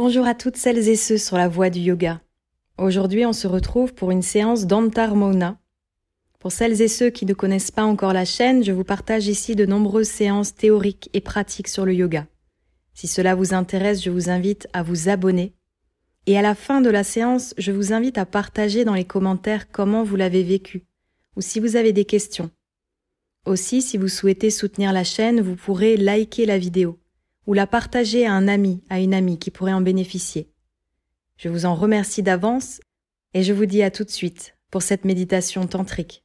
Bonjour 0.00 0.28
à 0.28 0.34
toutes 0.36 0.56
celles 0.56 0.88
et 0.88 0.94
ceux 0.94 1.18
sur 1.18 1.36
la 1.36 1.48
voie 1.48 1.70
du 1.70 1.80
yoga. 1.80 2.20
Aujourd'hui, 2.78 3.26
on 3.26 3.32
se 3.32 3.48
retrouve 3.48 3.94
pour 3.94 4.12
une 4.12 4.22
séance 4.22 4.64
d'Antar 4.64 5.16
Mona. 5.16 5.58
Pour 6.38 6.52
celles 6.52 6.80
et 6.80 6.86
ceux 6.86 7.10
qui 7.10 7.26
ne 7.26 7.34
connaissent 7.34 7.72
pas 7.72 7.82
encore 7.82 8.12
la 8.12 8.24
chaîne, 8.24 8.62
je 8.62 8.70
vous 8.70 8.84
partage 8.84 9.26
ici 9.26 9.56
de 9.56 9.66
nombreuses 9.66 10.06
séances 10.06 10.54
théoriques 10.54 11.10
et 11.14 11.20
pratiques 11.20 11.66
sur 11.66 11.84
le 11.84 11.94
yoga. 11.94 12.28
Si 12.94 13.08
cela 13.08 13.34
vous 13.34 13.54
intéresse, 13.54 14.00
je 14.00 14.10
vous 14.10 14.30
invite 14.30 14.68
à 14.72 14.84
vous 14.84 15.08
abonner. 15.08 15.52
Et 16.26 16.38
à 16.38 16.42
la 16.42 16.54
fin 16.54 16.80
de 16.80 16.90
la 16.90 17.02
séance, 17.02 17.52
je 17.58 17.72
vous 17.72 17.92
invite 17.92 18.18
à 18.18 18.24
partager 18.24 18.84
dans 18.84 18.94
les 18.94 19.04
commentaires 19.04 19.68
comment 19.68 20.04
vous 20.04 20.14
l'avez 20.14 20.44
vécu, 20.44 20.84
ou 21.34 21.40
si 21.40 21.58
vous 21.58 21.74
avez 21.74 21.92
des 21.92 22.04
questions. 22.04 22.52
Aussi, 23.46 23.82
si 23.82 23.98
vous 23.98 24.06
souhaitez 24.06 24.50
soutenir 24.50 24.92
la 24.92 25.02
chaîne, 25.02 25.40
vous 25.40 25.56
pourrez 25.56 25.96
liker 25.96 26.46
la 26.46 26.56
vidéo 26.56 27.00
ou 27.48 27.54
la 27.54 27.66
partager 27.66 28.26
à 28.26 28.34
un 28.34 28.46
ami, 28.46 28.82
à 28.90 29.00
une 29.00 29.14
amie 29.14 29.38
qui 29.38 29.50
pourrait 29.50 29.72
en 29.72 29.80
bénéficier. 29.80 30.50
Je 31.38 31.48
vous 31.48 31.64
en 31.64 31.74
remercie 31.74 32.22
d'avance 32.22 32.78
et 33.32 33.42
je 33.42 33.54
vous 33.54 33.64
dis 33.64 33.82
à 33.82 33.90
tout 33.90 34.04
de 34.04 34.10
suite 34.10 34.54
pour 34.70 34.82
cette 34.82 35.06
méditation 35.06 35.66
tantrique. 35.66 36.22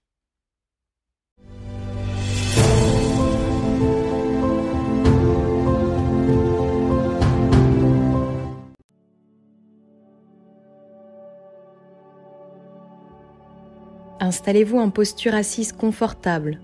Installez-vous 14.20 14.78
en 14.78 14.90
posture 14.90 15.36
assise 15.36 15.72
confortable 15.72 16.60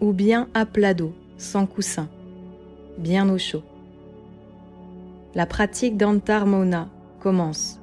ou 0.00 0.12
bien 0.12 0.48
à 0.54 0.66
plat 0.66 0.92
dos, 0.92 1.14
sans 1.36 1.66
coussin, 1.66 2.10
bien 2.98 3.28
au 3.28 3.38
chaud. 3.38 3.62
La 5.34 5.46
pratique 5.46 5.96
d'Antar 5.96 6.44
Mona 6.44 6.90
commence. 7.18 7.80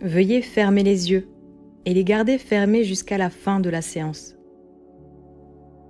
Veuillez 0.00 0.42
fermer 0.42 0.82
les 0.82 1.12
yeux 1.12 1.28
et 1.84 1.94
les 1.94 2.02
garder 2.02 2.38
fermés 2.38 2.82
jusqu'à 2.82 3.18
la 3.18 3.30
fin 3.30 3.60
de 3.60 3.70
la 3.70 3.82
séance. 3.82 4.34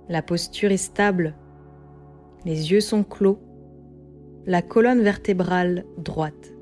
La 0.07 0.21
posture 0.21 0.71
est 0.71 0.77
stable, 0.77 1.35
les 2.45 2.71
yeux 2.71 2.81
sont 2.81 3.03
clos, 3.03 3.39
la 4.45 4.61
colonne 4.61 5.01
vertébrale 5.01 5.85
droite. 5.97 6.52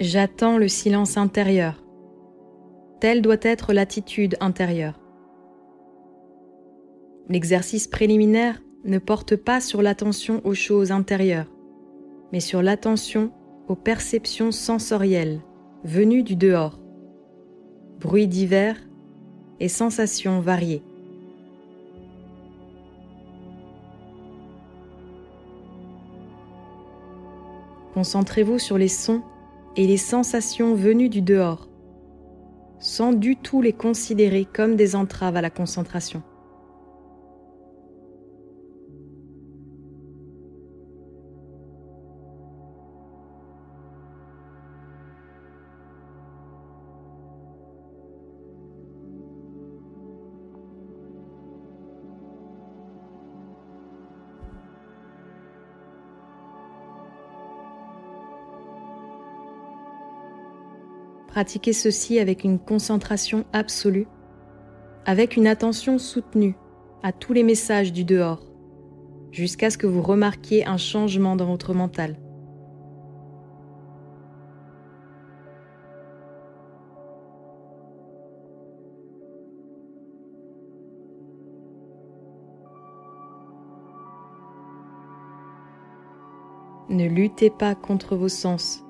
J'attends 0.00 0.58
le 0.58 0.68
silence 0.68 1.16
intérieur. 1.16 1.82
Telle 3.00 3.20
doit 3.20 3.42
être 3.42 3.72
l'attitude 3.72 4.36
intérieure. 4.38 5.00
L'exercice 7.28 7.88
préliminaire 7.88 8.62
ne 8.84 8.98
porte 8.98 9.34
pas 9.34 9.60
sur 9.60 9.82
l'attention 9.82 10.40
aux 10.44 10.54
choses 10.54 10.92
intérieures, 10.92 11.50
mais 12.32 12.38
sur 12.38 12.62
l'attention 12.62 13.32
aux 13.66 13.74
perceptions 13.74 14.52
sensorielles 14.52 15.40
venues 15.82 16.22
du 16.22 16.36
dehors, 16.36 16.78
bruits 17.98 18.28
divers 18.28 18.76
et 19.58 19.68
sensations 19.68 20.38
variées. 20.38 20.84
Concentrez-vous 27.94 28.60
sur 28.60 28.78
les 28.78 28.86
sons 28.86 29.22
et 29.78 29.86
les 29.86 29.96
sensations 29.96 30.74
venues 30.74 31.08
du 31.08 31.22
dehors, 31.22 31.68
sans 32.80 33.12
du 33.12 33.36
tout 33.36 33.62
les 33.62 33.72
considérer 33.72 34.44
comme 34.44 34.74
des 34.74 34.96
entraves 34.96 35.36
à 35.36 35.40
la 35.40 35.50
concentration. 35.50 36.24
Pratiquez 61.38 61.72
ceci 61.72 62.18
avec 62.18 62.42
une 62.42 62.58
concentration 62.58 63.44
absolue, 63.52 64.08
avec 65.06 65.36
une 65.36 65.46
attention 65.46 65.96
soutenue 65.96 66.56
à 67.04 67.12
tous 67.12 67.32
les 67.32 67.44
messages 67.44 67.92
du 67.92 68.02
dehors, 68.02 68.42
jusqu'à 69.30 69.70
ce 69.70 69.78
que 69.78 69.86
vous 69.86 70.02
remarquiez 70.02 70.66
un 70.66 70.78
changement 70.78 71.36
dans 71.36 71.46
votre 71.46 71.74
mental. 71.74 72.16
Ne 86.88 87.06
luttez 87.06 87.50
pas 87.50 87.76
contre 87.76 88.16
vos 88.16 88.28
sens 88.28 88.82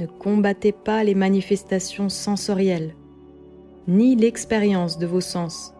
ne 0.00 0.06
combattez 0.06 0.72
pas 0.72 1.04
les 1.04 1.14
manifestations 1.14 2.08
sensorielles, 2.08 2.96
ni 3.86 4.16
l'expérience 4.16 4.98
de 4.98 5.06
vos 5.06 5.20
sens, 5.20 5.74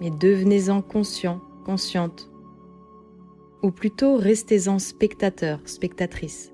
mais 0.00 0.10
devenez-en 0.10 0.82
conscient, 0.82 1.40
consciente, 1.64 2.30
ou 3.62 3.70
plutôt 3.70 4.16
restez-en 4.16 4.78
spectateur, 4.78 5.60
spectatrice. 5.64 6.52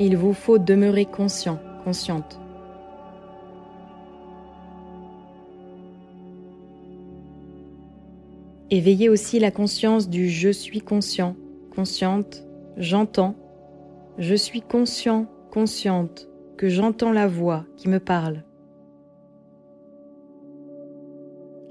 Il 0.00 0.16
vous 0.16 0.32
faut 0.32 0.58
demeurer 0.58 1.04
conscient, 1.04 1.60
consciente. 1.84 2.40
Éveillez 8.70 9.08
aussi 9.08 9.38
la 9.38 9.52
conscience 9.52 10.08
du 10.08 10.28
je 10.28 10.48
suis 10.48 10.80
conscient, 10.80 11.36
consciente, 11.76 12.44
j'entends, 12.76 13.36
je 14.18 14.34
suis 14.34 14.62
conscient, 14.62 15.26
consciente, 15.52 16.28
que 16.56 16.68
j'entends 16.68 17.12
la 17.12 17.28
voix 17.28 17.64
qui 17.76 17.88
me 17.88 18.00
parle. 18.00 18.42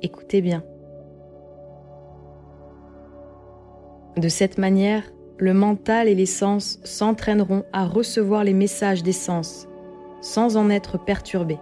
Écoutez 0.02 0.42
bien. 0.42 0.64
De 4.16 4.30
cette 4.30 4.58
manière, 4.58 5.04
le 5.38 5.54
mental 5.54 6.08
et 6.08 6.16
les 6.16 6.26
sens 6.26 6.80
s'entraîneront 6.84 7.64
à 7.74 7.86
recevoir 7.86 8.44
les 8.44 8.54
messages 8.54 9.04
des 9.04 9.12
sens 9.12 9.68
sans 10.22 10.56
en 10.56 10.70
être 10.70 10.98
perturbés. 10.98 11.60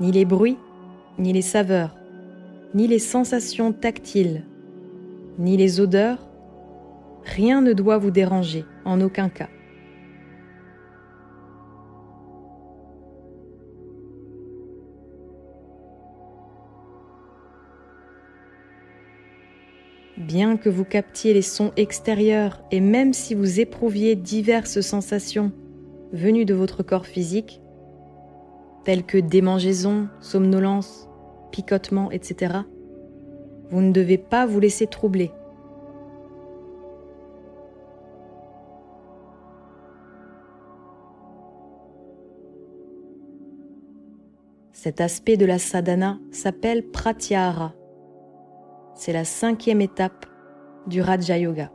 Ni 0.00 0.12
les 0.12 0.24
bruits, 0.24 0.58
ni 1.18 1.32
les 1.32 1.42
saveurs, 1.42 1.96
ni 2.74 2.86
les 2.86 2.98
sensations 2.98 3.72
tactiles, 3.72 4.44
ni 5.38 5.56
les 5.56 5.80
odeurs, 5.80 6.28
rien 7.24 7.60
ne 7.60 7.72
doit 7.72 7.98
vous 7.98 8.10
déranger 8.10 8.64
en 8.84 9.00
aucun 9.00 9.28
cas. 9.28 9.48
Bien 20.36 20.58
que 20.58 20.68
vous 20.68 20.84
captiez 20.84 21.32
les 21.32 21.40
sons 21.40 21.72
extérieurs 21.78 22.62
et 22.70 22.80
même 22.80 23.14
si 23.14 23.34
vous 23.34 23.58
éprouviez 23.58 24.16
diverses 24.16 24.82
sensations 24.82 25.50
venues 26.12 26.44
de 26.44 26.52
votre 26.52 26.82
corps 26.82 27.06
physique, 27.06 27.62
telles 28.84 29.06
que 29.06 29.16
démangeaisons, 29.16 30.08
somnolence, 30.20 31.08
picotement, 31.52 32.10
etc., 32.10 32.52
vous 33.70 33.80
ne 33.80 33.92
devez 33.92 34.18
pas 34.18 34.44
vous 34.44 34.60
laisser 34.60 34.86
troubler. 34.86 35.30
Cet 44.72 45.00
aspect 45.00 45.38
de 45.38 45.46
la 45.46 45.58
sadhana 45.58 46.18
s'appelle 46.30 46.86
pratyahara. 46.90 47.75
C'est 48.96 49.12
la 49.12 49.24
cinquième 49.24 49.82
étape 49.82 50.24
du 50.86 51.02
Raja 51.02 51.36
Yoga. 51.36 51.70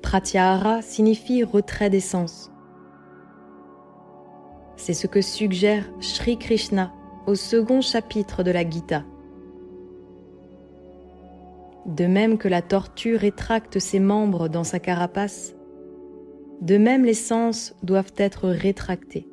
Pratyahara 0.00 0.80
signifie 0.80 1.44
retrait 1.44 1.90
des 1.90 2.00
sens. 2.00 2.50
C'est 4.76 4.94
ce 4.94 5.06
que 5.06 5.20
suggère 5.20 5.84
Sri 6.00 6.38
Krishna 6.38 6.90
au 7.26 7.34
second 7.34 7.82
chapitre 7.82 8.42
de 8.42 8.50
la 8.50 8.68
Gita. 8.68 9.04
De 11.84 12.06
même 12.06 12.38
que 12.38 12.48
la 12.48 12.62
tortue 12.62 13.16
rétracte 13.16 13.78
ses 13.78 14.00
membres 14.00 14.48
dans 14.48 14.64
sa 14.64 14.78
carapace, 14.78 15.54
de 16.62 16.78
même 16.78 17.04
les 17.04 17.12
sens 17.12 17.74
doivent 17.82 18.14
être 18.16 18.48
rétractés. 18.48 19.28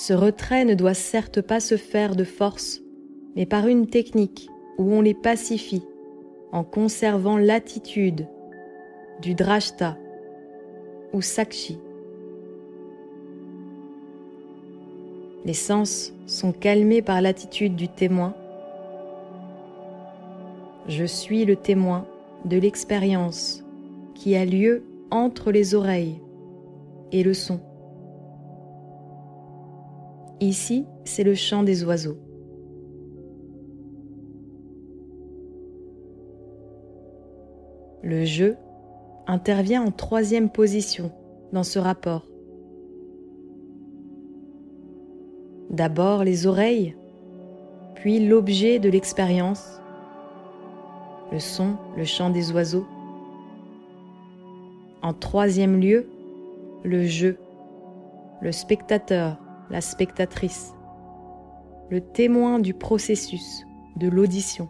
Ce 0.00 0.12
retrait 0.12 0.64
ne 0.64 0.76
doit 0.76 0.94
certes 0.94 1.40
pas 1.40 1.58
se 1.58 1.76
faire 1.76 2.14
de 2.14 2.22
force, 2.22 2.82
mais 3.34 3.46
par 3.46 3.66
une 3.66 3.88
technique 3.88 4.48
où 4.78 4.92
on 4.92 5.00
les 5.00 5.12
pacifie 5.12 5.82
en 6.52 6.62
conservant 6.62 7.36
l'attitude 7.36 8.28
du 9.20 9.34
drashta 9.34 9.98
ou 11.12 11.20
sakshi. 11.20 11.80
Les 15.44 15.52
sens 15.52 16.14
sont 16.28 16.52
calmés 16.52 17.02
par 17.02 17.20
l'attitude 17.20 17.74
du 17.74 17.88
témoin. 17.88 18.36
Je 20.86 21.06
suis 21.06 21.44
le 21.44 21.56
témoin 21.56 22.06
de 22.44 22.56
l'expérience 22.56 23.64
qui 24.14 24.36
a 24.36 24.44
lieu 24.44 24.84
entre 25.10 25.50
les 25.50 25.74
oreilles 25.74 26.20
et 27.10 27.24
le 27.24 27.34
son. 27.34 27.58
Ici, 30.40 30.86
c'est 31.04 31.24
le 31.24 31.34
chant 31.34 31.64
des 31.64 31.84
oiseaux. 31.84 32.18
Le 38.04 38.24
jeu 38.24 38.56
intervient 39.26 39.82
en 39.82 39.90
troisième 39.90 40.48
position 40.48 41.10
dans 41.52 41.64
ce 41.64 41.80
rapport. 41.80 42.26
D'abord 45.70 46.22
les 46.22 46.46
oreilles, 46.46 46.96
puis 47.96 48.24
l'objet 48.24 48.78
de 48.78 48.88
l'expérience, 48.88 49.80
le 51.32 51.40
son, 51.40 51.76
le 51.96 52.04
chant 52.04 52.30
des 52.30 52.52
oiseaux. 52.52 52.86
En 55.02 55.12
troisième 55.12 55.80
lieu, 55.80 56.08
le 56.84 57.02
jeu, 57.04 57.38
le 58.40 58.52
spectateur, 58.52 59.36
la 59.70 59.80
spectatrice, 59.80 60.74
le 61.90 62.00
témoin 62.00 62.58
du 62.58 62.74
processus 62.74 63.66
de 63.96 64.08
l'audition. 64.08 64.68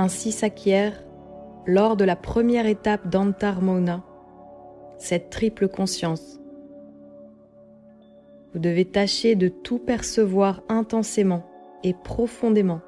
Ainsi 0.00 0.30
s'acquiert, 0.30 1.07
lors 1.66 1.96
de 1.96 2.04
la 2.04 2.16
première 2.16 2.66
étape 2.66 3.08
d'Antarmona, 3.08 4.02
cette 4.98 5.30
triple 5.30 5.68
conscience. 5.68 6.40
Vous 8.52 8.58
devez 8.58 8.84
tâcher 8.84 9.34
de 9.34 9.48
tout 9.48 9.78
percevoir 9.78 10.62
intensément 10.68 11.44
et 11.84 11.94
profondément 11.94 12.80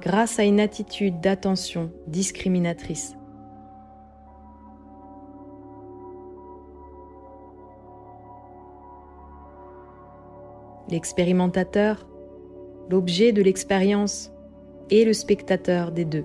grâce 0.00 0.38
à 0.38 0.44
une 0.44 0.60
attitude 0.60 1.20
d'attention 1.20 1.92
discriminatrice. 2.06 3.14
L'expérimentateur, 10.88 12.08
l'objet 12.88 13.32
de 13.32 13.42
l'expérience, 13.42 14.32
et 14.90 15.04
le 15.04 15.12
spectateur 15.12 15.92
des 15.92 16.04
deux. 16.04 16.24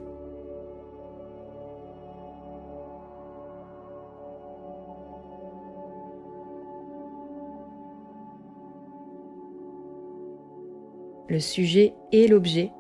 Le 11.36 11.42
sujet 11.42 11.94
et 12.14 12.30
l'objet, 12.30 12.72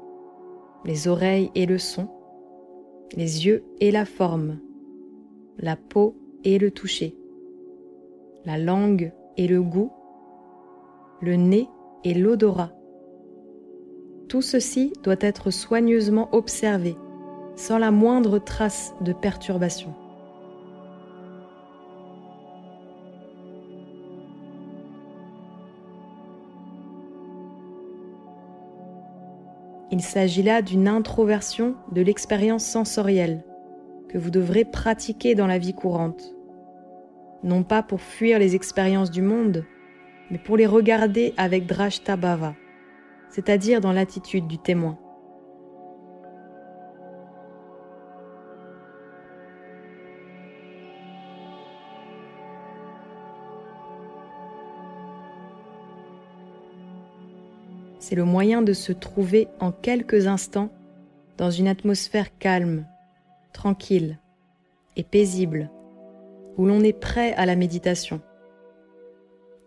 les 0.86 1.10
oreilles 1.10 1.52
et 1.56 1.66
le 1.66 1.78
son, 1.78 2.08
les 3.14 3.46
yeux 3.46 3.66
et 3.82 3.92
la 3.92 4.06
forme, 4.06 4.60
la 5.58 5.76
peau 5.76 6.16
et 6.46 6.58
le 6.58 6.72
toucher, 6.72 7.18
la 8.46 8.58
langue 8.58 9.12
et 9.36 9.50
le 9.50 9.62
goût, 9.62 9.92
le 11.20 11.36
nez 11.36 11.68
et 12.06 12.14
l'odorat, 12.14 12.72
tout 14.30 14.42
ceci 14.42 14.94
doit 15.04 15.18
être 15.20 15.52
soigneusement 15.52 16.30
observé, 16.32 16.96
sans 17.58 17.78
la 17.78 17.92
moindre 17.92 18.40
trace 18.40 18.96
de 19.02 19.12
perturbation. 19.12 19.94
Il 29.96 30.02
s'agit 30.02 30.44
là 30.44 30.62
d'une 30.62 30.90
introversion 30.90 31.76
de 31.94 32.02
l'expérience 32.02 32.66
sensorielle 32.66 33.46
que 34.10 34.18
vous 34.18 34.30
devrez 34.30 34.66
pratiquer 34.66 35.36
dans 35.36 35.48
la 35.48 35.58
vie 35.58 35.74
courante, 35.74 36.36
non 37.44 37.64
pas 37.64 37.82
pour 37.82 38.02
fuir 38.02 38.38
les 38.38 38.56
expériences 38.56 39.10
du 39.10 39.22
monde, 39.22 39.64
mais 40.30 40.38
pour 40.38 40.58
les 40.58 40.66
regarder 40.66 41.34
avec 41.38 41.66
Drashta 41.66 42.18
Bhava 42.18 42.56
c'est-à-dire 43.30 43.82
dans 43.82 43.94
l'attitude 43.94 44.48
du 44.48 44.58
témoin. 44.58 44.98
C'est 58.08 58.14
le 58.14 58.24
moyen 58.24 58.62
de 58.62 58.74
se 58.74 58.92
trouver 58.92 59.48
en 59.60 59.72
quelques 59.72 60.28
instants 60.28 60.70
dans 61.40 61.50
une 61.50 61.68
atmosphère 61.68 62.38
calme, 62.38 62.86
tranquille 63.52 64.20
et 64.96 65.04
paisible, 65.04 65.72
où 66.56 66.68
l'on 66.68 66.82
est 66.82 66.94
prêt 66.94 67.34
à 67.34 67.48
la 67.48 67.56
méditation. 67.56 68.22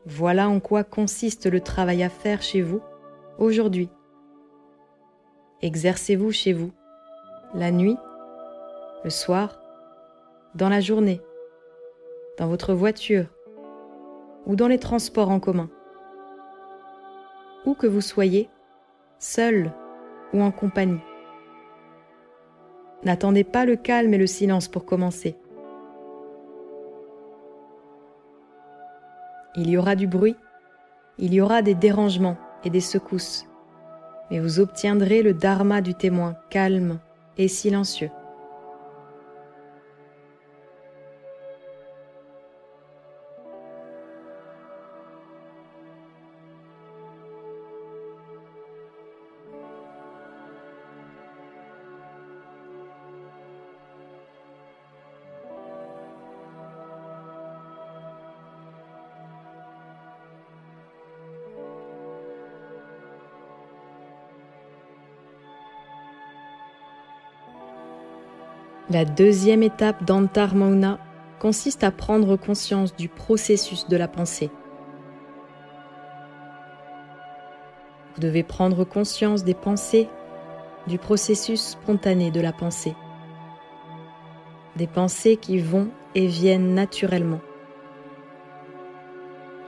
Voilà 0.07 0.49
en 0.49 0.61
quoi 0.61 0.85
consiste 0.85 1.47
le 1.47 1.59
travail 1.59 2.05
à 2.05 2.09
faire 2.09 2.41
chez 2.41 2.63
vous 2.63 2.81
aujourd'hui. 3.41 3.91
Exercez-vous 5.61 6.31
chez 6.31 6.53
vous, 6.53 6.71
la 7.55 7.73
nuit, 7.73 7.97
le 9.03 9.11
soir, 9.11 9.61
dans 10.55 10.69
la 10.69 10.81
journée, 10.81 11.21
dans 12.39 12.47
votre 12.47 12.73
voiture 12.73 13.27
ou 14.47 14.55
dans 14.55 14.69
les 14.69 14.79
transports 14.79 15.31
en 15.31 15.41
commun. 15.41 15.69
Que 17.75 17.87
vous 17.87 18.01
soyez, 18.01 18.49
seul 19.19 19.73
ou 20.33 20.43
en 20.43 20.51
compagnie. 20.51 21.01
N'attendez 23.05 23.45
pas 23.45 23.65
le 23.65 23.77
calme 23.77 24.15
et 24.15 24.19
le 24.19 24.27
silence 24.27 24.69
pour 24.69 24.85
commencer. 24.85 25.37
Il 29.57 29.71
y 29.71 29.77
aura 29.77 29.97
du 29.97 30.07
bruit, 30.07 30.37
il 31.19 31.35
y 31.35 31.41
aura 31.41 31.63
des 31.63 31.75
dérangements, 31.75 32.37
et 32.65 32.71
des 32.71 32.81
secousses, 32.81 33.47
mais 34.31 34.41
vous 34.41 34.61
obtiendrez 34.61 35.23
le 35.23 35.35
dharma 35.35 35.81
du 35.81 35.95
témoin 35.95 36.37
calme 36.51 36.99
et 37.37 37.49
silencieux. 37.49 38.11
La 68.91 69.05
deuxième 69.05 69.63
étape 69.63 70.05
d'Antarmauna 70.05 70.99
consiste 71.41 71.85
à 71.85 71.91
prendre 71.91 72.37
conscience 72.37 72.97
du 72.97 73.11
processus 73.11 73.87
de 73.87 73.99
la 73.99 74.09
pensée. 74.09 74.51
Vous 78.15 78.23
devez 78.23 78.43
prendre 78.43 78.85
conscience 78.85 79.45
des 79.45 79.53
pensées, 79.53 80.09
du 80.87 80.97
processus 80.97 81.61
spontané 81.61 82.31
de 82.31 82.41
la 82.41 82.55
pensée. 82.55 82.97
Des 84.77 84.87
pensées 84.87 85.37
qui 85.37 85.59
vont 85.59 85.89
et 86.15 86.27
viennent 86.27 86.73
naturellement. 86.73 87.41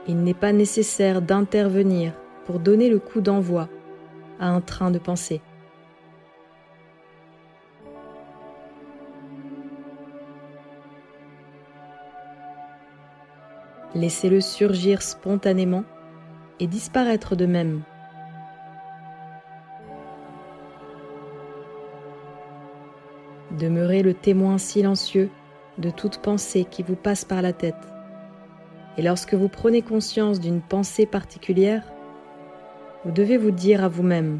Il 0.07 0.23
n'est 0.23 0.33
pas 0.33 0.51
nécessaire 0.51 1.21
d'intervenir 1.21 2.13
pour 2.45 2.57
donner 2.57 2.89
le 2.89 2.97
coup 2.97 3.21
d'envoi 3.21 3.69
à 4.39 4.47
un 4.47 4.61
train 4.61 4.89
de 4.89 4.97
pensée. 4.97 5.41
Laissez-le 14.01 14.41
surgir 14.41 15.03
spontanément 15.03 15.83
et 16.59 16.65
disparaître 16.65 17.35
de 17.35 17.45
même. 17.45 17.83
Demeurez 23.59 24.01
le 24.01 24.15
témoin 24.15 24.57
silencieux 24.57 25.29
de 25.77 25.91
toute 25.91 26.17
pensée 26.17 26.65
qui 26.65 26.81
vous 26.81 26.95
passe 26.95 27.25
par 27.25 27.43
la 27.43 27.53
tête. 27.53 27.75
Et 28.97 29.03
lorsque 29.03 29.35
vous 29.35 29.49
prenez 29.49 29.83
conscience 29.83 30.39
d'une 30.39 30.61
pensée 30.61 31.05
particulière, 31.05 31.83
vous 33.05 33.11
devez 33.11 33.37
vous 33.37 33.51
dire 33.51 33.83
à 33.83 33.87
vous-même, 33.87 34.39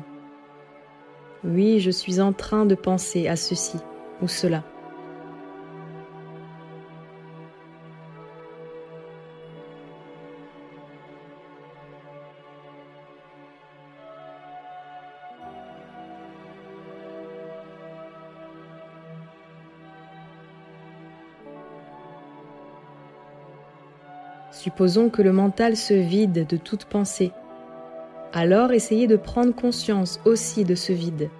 oui, 1.44 1.80
je 1.80 1.91
suis 1.91 2.20
en 2.20 2.34
train 2.34 2.65
de 2.65 2.74
penser 2.74 3.27
à 3.27 3.36
ceci 3.36 3.77
ou 4.24 4.27
cela. 4.27 4.63
Supposons 24.62 25.10
que 25.10 25.24
le 25.24 25.34
mental 25.34 25.75
se 25.75 25.96
vide 25.96 26.46
de 26.46 26.56
toute 26.56 26.86
pensée. 26.86 27.32
Alors 28.32 28.72
essayez 28.74 29.08
de 29.08 29.15
prendre 29.15 29.56
conscience 29.56 30.20
aussi 30.24 30.65
de 30.65 30.75
ce 30.75 30.94
vide. 30.94 31.32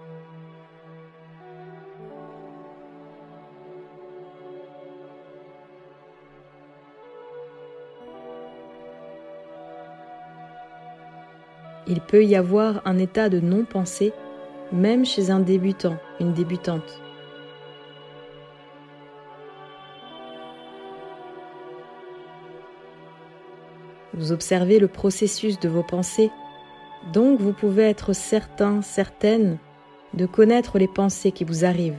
Il 11.86 12.02
peut 12.02 12.26
y 12.26 12.36
avoir 12.36 12.82
un 12.86 12.98
état 12.98 13.30
de 13.30 13.40
non-pensée 13.40 14.14
même 14.72 15.06
chez 15.06 15.30
un 15.30 15.42
débutant, 15.42 15.98
une 16.20 16.34
débutante. 16.34 17.00
Vous 24.14 24.34
observez 24.34 24.78
le 24.78 24.90
processus 24.90 25.60
de 25.60 25.70
vos 25.70 25.84
pensées, 25.84 26.32
donc 27.14 27.40
vous 27.40 27.54
pouvez 27.54 27.84
être 27.84 28.14
certain, 28.14 28.82
certaine 28.82 29.58
de 30.14 30.26
connaître 30.26 30.78
les 30.78 30.90
pensées 30.90 31.32
qui 31.32 31.46
vous 31.46 31.64
arrivent. 31.64 31.96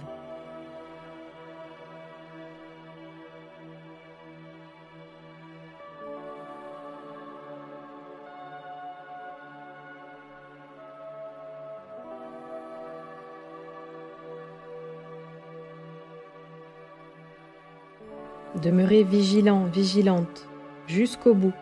Demeurez 18.62 19.02
vigilant, 19.02 19.64
vigilante, 19.64 20.46
jusqu'au 20.86 21.34
bout 21.34 21.54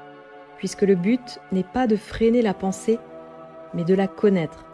puisque 0.60 0.82
le 0.82 0.94
but 0.94 1.40
n'est 1.52 1.64
pas 1.64 1.86
de 1.86 1.96
freiner 1.96 2.42
la 2.42 2.52
pensée, 2.52 2.98
mais 3.72 3.82
de 3.82 3.94
la 3.94 4.06
connaître. 4.06 4.66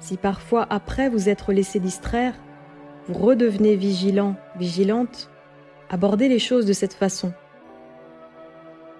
Si 0.00 0.16
parfois 0.16 0.66
après 0.70 1.10
vous 1.10 1.28
êtes 1.28 1.46
laissé 1.48 1.80
distraire, 1.80 2.32
vous 3.08 3.14
redevenez 3.14 3.76
vigilant, 3.76 4.36
vigilante, 4.56 5.30
abordez 5.90 6.30
les 6.30 6.38
choses 6.38 6.64
de 6.64 6.72
cette 6.72 6.94
façon. 6.94 7.34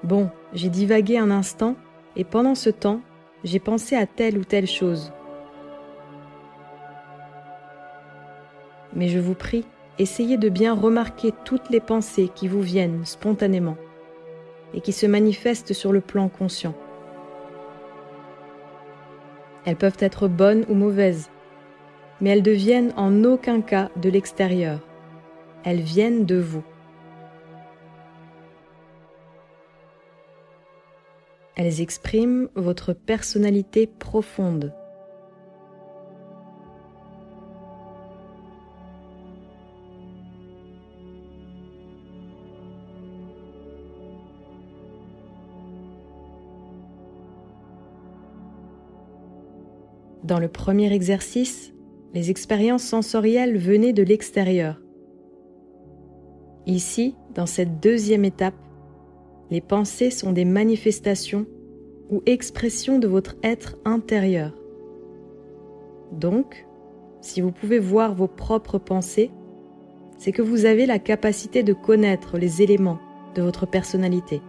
Bon, 0.02 0.28
j'ai 0.52 0.68
divagué 0.68 1.16
un 1.16 1.30
instant, 1.30 1.76
et 2.16 2.24
pendant 2.24 2.54
ce 2.54 2.70
temps, 2.70 3.00
j'ai 3.42 3.58
pensé 3.58 3.96
à 3.96 4.06
telle 4.06 4.38
ou 4.38 4.44
telle 4.44 4.66
chose. 4.66 5.12
Mais 8.94 9.08
je 9.08 9.18
vous 9.18 9.34
prie, 9.34 9.64
essayez 9.98 10.36
de 10.36 10.48
bien 10.48 10.74
remarquer 10.74 11.32
toutes 11.44 11.70
les 11.70 11.80
pensées 11.80 12.30
qui 12.34 12.48
vous 12.48 12.62
viennent 12.62 13.04
spontanément 13.04 13.76
et 14.72 14.80
qui 14.80 14.92
se 14.92 15.06
manifestent 15.06 15.72
sur 15.72 15.92
le 15.92 16.00
plan 16.00 16.28
conscient. 16.28 16.74
Elles 19.64 19.76
peuvent 19.76 19.96
être 19.98 20.28
bonnes 20.28 20.64
ou 20.68 20.74
mauvaises, 20.74 21.30
mais 22.20 22.30
elles 22.30 22.42
deviennent 22.42 22.92
en 22.96 23.24
aucun 23.24 23.60
cas 23.60 23.90
de 23.96 24.10
l'extérieur. 24.10 24.80
Elles 25.64 25.80
viennent 25.80 26.26
de 26.26 26.36
vous. 26.36 26.62
Elles 31.56 31.80
expriment 31.80 32.48
votre 32.56 32.92
personnalité 32.92 33.86
profonde. 33.86 34.72
Dans 50.24 50.38
le 50.38 50.48
premier 50.48 50.90
exercice, 50.92 51.74
les 52.14 52.30
expériences 52.30 52.82
sensorielles 52.82 53.58
venaient 53.58 53.92
de 53.92 54.02
l'extérieur. 54.02 54.80
Ici, 56.66 57.14
dans 57.34 57.44
cette 57.44 57.78
deuxième 57.78 58.24
étape, 58.24 58.54
les 59.54 59.60
pensées 59.60 60.10
sont 60.10 60.32
des 60.32 60.44
manifestations 60.44 61.46
ou 62.10 62.24
expressions 62.26 62.98
de 62.98 63.06
votre 63.06 63.36
être 63.44 63.76
intérieur. 63.84 64.50
Donc, 66.10 66.66
si 67.20 67.40
vous 67.40 67.52
pouvez 67.52 67.78
voir 67.78 68.16
vos 68.16 68.26
propres 68.26 68.78
pensées, 68.78 69.30
c'est 70.18 70.32
que 70.32 70.42
vous 70.42 70.64
avez 70.64 70.86
la 70.86 70.98
capacité 70.98 71.62
de 71.62 71.72
connaître 71.72 72.36
les 72.36 72.62
éléments 72.62 72.98
de 73.36 73.42
votre 73.42 73.64
personnalité. 73.64 74.42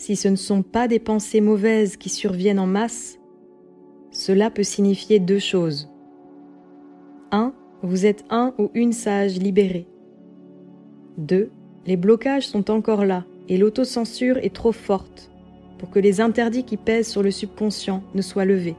Si 0.00 0.16
ce 0.16 0.28
ne 0.28 0.36
sont 0.36 0.62
pas 0.62 0.88
des 0.88 0.98
pensées 0.98 1.42
mauvaises 1.42 1.98
qui 1.98 2.08
surviennent 2.08 2.58
en 2.58 2.66
masse, 2.66 3.18
cela 4.10 4.48
peut 4.48 4.62
signifier 4.62 5.18
deux 5.18 5.38
choses. 5.38 5.90
1. 7.32 7.52
Vous 7.82 8.06
êtes 8.06 8.24
un 8.30 8.54
ou 8.56 8.70
une 8.72 8.94
sage 8.94 9.36
libérée. 9.36 9.86
2. 11.18 11.50
Les 11.84 11.98
blocages 11.98 12.48
sont 12.48 12.70
encore 12.70 13.04
là 13.04 13.26
et 13.50 13.58
l'autocensure 13.58 14.38
est 14.38 14.54
trop 14.54 14.72
forte 14.72 15.30
pour 15.78 15.90
que 15.90 15.98
les 15.98 16.22
interdits 16.22 16.64
qui 16.64 16.78
pèsent 16.78 17.10
sur 17.10 17.22
le 17.22 17.30
subconscient 17.30 18.02
ne 18.14 18.22
soient 18.22 18.46
levés. 18.46 18.76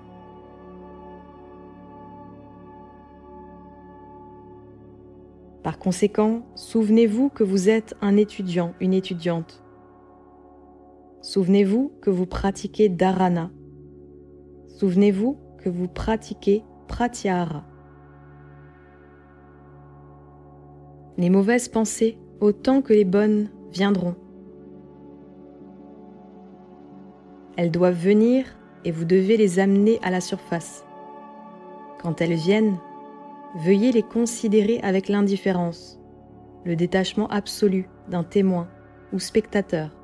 Par 5.61 5.77
conséquent, 5.77 6.41
souvenez-vous 6.55 7.29
que 7.29 7.43
vous 7.43 7.69
êtes 7.69 7.93
un 8.01 8.17
étudiant, 8.17 8.73
une 8.79 8.95
étudiante. 8.95 9.61
Souvenez-vous 11.21 11.91
que 12.01 12.09
vous 12.09 12.25
pratiquez 12.25 12.89
dharana. 12.89 13.51
Souvenez-vous 14.79 15.37
que 15.59 15.69
vous 15.69 15.87
pratiquez 15.87 16.63
pratyahara. 16.87 17.63
Les 21.19 21.29
mauvaises 21.29 21.67
pensées, 21.67 22.17
autant 22.39 22.81
que 22.81 22.93
les 22.93 23.05
bonnes, 23.05 23.49
viendront. 23.71 24.15
Elles 27.55 27.69
doivent 27.69 27.93
venir 27.93 28.45
et 28.83 28.89
vous 28.89 29.05
devez 29.05 29.37
les 29.37 29.59
amener 29.59 29.99
à 30.01 30.09
la 30.09 30.21
surface. 30.21 30.83
Quand 32.01 32.19
elles 32.19 32.33
viennent, 32.33 32.79
veuillez 33.57 33.91
les 33.91 34.01
considérer 34.01 34.79
avec 34.81 35.07
l'indifférence, 35.07 35.99
le 36.65 36.75
détachement 36.75 37.27
absolu 37.27 37.87
d'un 38.09 38.23
témoin 38.23 38.67
ou 39.13 39.19
spectateur. 39.19 40.00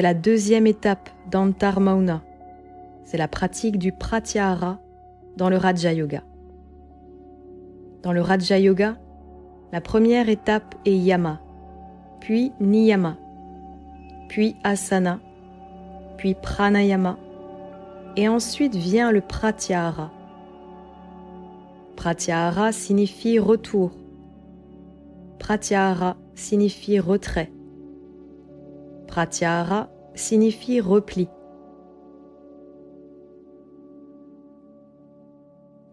C'est 0.00 0.04
la 0.04 0.14
deuxième 0.14 0.66
étape 0.66 1.10
d'Antar 1.30 1.78
Mauna. 1.78 2.22
C'est 3.04 3.18
la 3.18 3.28
pratique 3.28 3.76
du 3.76 3.92
Pratyahara 3.92 4.78
dans 5.36 5.50
le 5.50 5.58
Raja 5.58 5.92
Yoga. 5.92 6.22
Dans 8.02 8.14
le 8.14 8.22
Raja 8.22 8.58
Yoga, 8.58 8.96
la 9.72 9.82
première 9.82 10.30
étape 10.30 10.74
est 10.86 10.96
Yama, 10.96 11.42
puis 12.18 12.50
Niyama, 12.60 13.18
puis 14.30 14.56
Asana, 14.64 15.20
puis 16.16 16.34
Pranayama, 16.34 17.18
et 18.16 18.26
ensuite 18.26 18.76
vient 18.76 19.12
le 19.12 19.20
Pratyahara. 19.20 20.10
Pratyahara 21.96 22.72
signifie 22.72 23.38
retour. 23.38 23.90
Pratyahara 25.38 26.16
signifie 26.34 26.98
retrait. 27.00 27.52
Pratyahara 29.10 29.88
signifie 30.14 30.80
repli. 30.80 31.28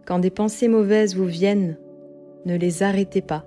Quand 0.06 0.20
des 0.20 0.30
pensées 0.30 0.68
mauvaises 0.68 1.16
vous 1.16 1.26
viennent, 1.26 1.80
ne 2.46 2.56
les 2.56 2.84
arrêtez 2.84 3.24
pas. 3.24 3.44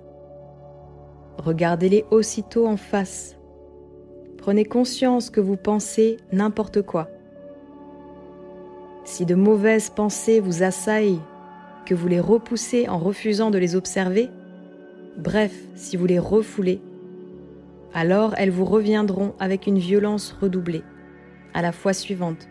Regardez-les 1.37 2.03
aussitôt 2.11 2.67
en 2.67 2.75
face. 2.75 3.37
Prenez 4.37 4.65
conscience 4.65 5.29
que 5.29 5.39
vous 5.39 5.55
pensez 5.55 6.17
n'importe 6.33 6.81
quoi. 6.81 7.07
Si 9.05 9.25
de 9.25 9.35
mauvaises 9.35 9.89
pensées 9.89 10.41
vous 10.41 10.63
assaillent, 10.63 11.21
que 11.85 11.95
vous 11.95 12.09
les 12.09 12.19
repoussez 12.19 12.89
en 12.89 12.99
refusant 12.99 13.51
de 13.51 13.57
les 13.57 13.77
observer, 13.77 14.29
bref, 15.17 15.53
si 15.75 15.95
vous 15.95 16.07
les 16.07 16.19
refoulez, 16.19 16.81
alors 17.93 18.33
elles 18.37 18.51
vous 18.51 18.65
reviendront 18.65 19.35
avec 19.39 19.67
une 19.67 19.79
violence 19.79 20.35
redoublée, 20.41 20.83
à 21.53 21.61
la 21.61 21.71
fois 21.71 21.93
suivante. 21.93 22.47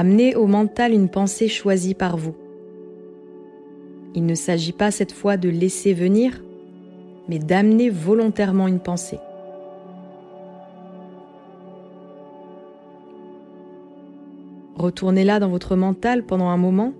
Amenez 0.00 0.36
au 0.36 0.46
mental 0.46 0.92
une 0.92 1.08
pensée 1.08 1.48
choisie 1.48 1.94
par 1.94 2.16
vous. 2.16 2.36
Il 4.14 4.26
ne 4.26 4.36
s'agit 4.36 4.70
pas 4.70 4.92
cette 4.92 5.10
fois 5.10 5.36
de 5.36 5.48
laisser 5.48 5.92
venir, 5.92 6.40
mais 7.28 7.40
d'amener 7.40 7.90
volontairement 7.90 8.68
une 8.68 8.78
pensée. 8.78 9.18
Retournez-la 14.76 15.40
dans 15.40 15.48
votre 15.48 15.74
mental 15.74 16.24
pendant 16.24 16.46
un 16.50 16.56
moment, 16.56 16.92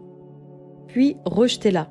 puis 0.88 1.14
rejetez-la. 1.24 1.90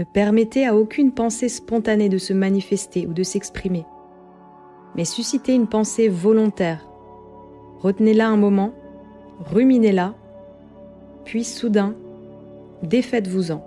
Ne 0.00 0.04
permettez 0.04 0.66
à 0.66 0.74
aucune 0.74 1.12
pensée 1.12 1.50
spontanée 1.50 2.08
de 2.08 2.16
se 2.16 2.32
manifester 2.32 3.06
ou 3.06 3.12
de 3.12 3.22
s'exprimer, 3.22 3.84
mais 4.96 5.04
suscitez 5.04 5.52
une 5.52 5.66
pensée 5.66 6.08
volontaire. 6.08 6.88
Retenez-la 7.80 8.28
un 8.28 8.38
moment, 8.38 8.72
ruminez-la, 9.40 10.14
puis 11.26 11.44
soudain, 11.44 11.94
défaites-vous-en. 12.82 13.62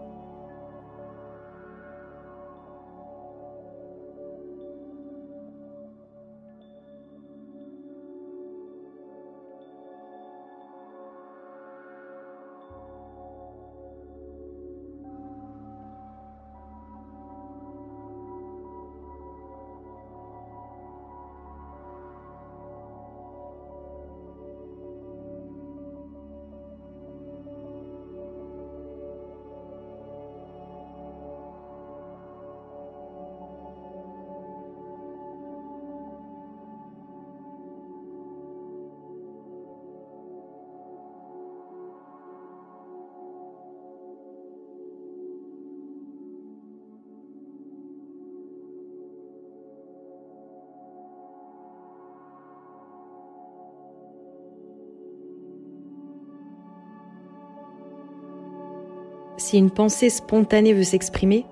Si 59.43 59.57
une 59.57 59.71
pensée 59.71 60.09
spontanée 60.09 60.71
veut 60.71 60.83
s'exprimer, 60.83 61.45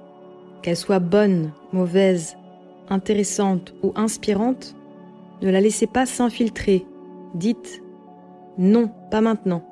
qu'elle 0.61 0.77
soit 0.77 0.99
bonne, 0.99 1.51
mauvaise, 1.73 2.37
intéressante 2.87 3.73
ou 3.83 3.91
inspirante, 3.97 4.77
ne 5.41 5.51
la 5.51 5.59
laissez 5.59 5.87
pas 5.87 6.05
s'infiltrer. 6.05 6.85
Dites 7.35 7.83
non, 8.57 8.89
pas 9.11 9.19
maintenant. 9.19 9.65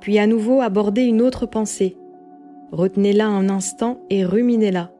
Puis 0.00 0.18
à 0.18 0.26
nouveau 0.26 0.62
abordez 0.62 1.02
une 1.02 1.20
autre 1.20 1.44
pensée. 1.44 1.98
Retenez-la 2.72 3.26
un 3.26 3.50
instant 3.50 4.00
et 4.08 4.24
ruminez-la. 4.24 4.92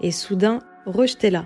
Et 0.00 0.12
soudain, 0.12 0.60
rejetez-la. 0.86 1.44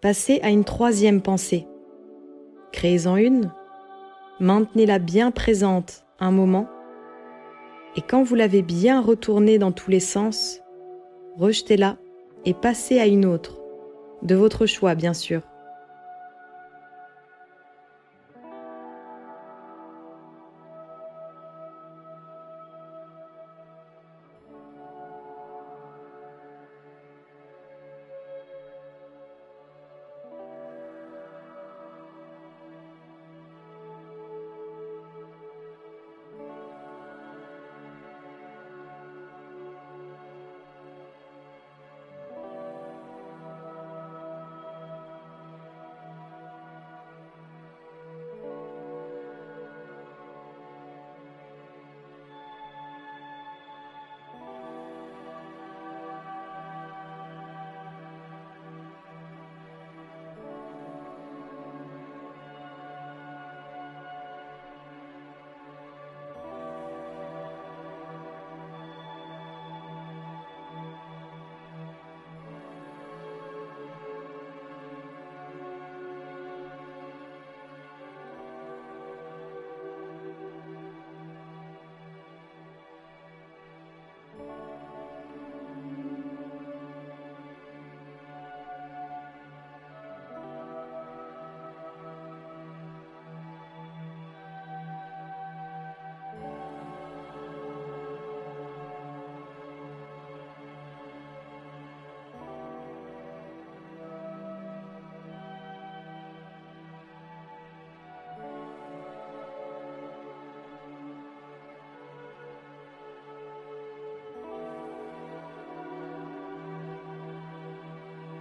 Passez 0.00 0.40
à 0.42 0.48
une 0.48 0.64
troisième 0.64 1.20
pensée. 1.20 1.66
Créez-en 2.72 3.16
une, 3.16 3.52
maintenez-la 4.38 4.98
bien 4.98 5.30
présente 5.30 6.06
un 6.20 6.30
moment, 6.30 6.68
et 7.96 8.00
quand 8.00 8.22
vous 8.22 8.34
l'avez 8.34 8.62
bien 8.62 9.02
retournée 9.02 9.58
dans 9.58 9.72
tous 9.72 9.90
les 9.90 10.00
sens, 10.00 10.62
rejetez-la 11.36 11.98
et 12.46 12.54
passez 12.54 12.98
à 12.98 13.06
une 13.06 13.26
autre, 13.26 13.60
de 14.22 14.34
votre 14.34 14.64
choix 14.64 14.94
bien 14.94 15.12
sûr. 15.12 15.42